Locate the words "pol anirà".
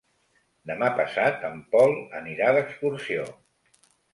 1.75-2.51